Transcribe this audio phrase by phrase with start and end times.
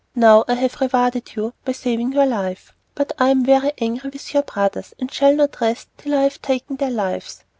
[0.15, 2.73] Now I have rewarded you by saving your life.
[2.95, 6.23] But I am very angry with your brothers, and I shall not rest till I
[6.23, 7.43] have taken their lives."